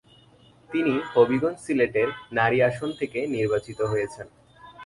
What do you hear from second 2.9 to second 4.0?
থেকে নির্বাচিত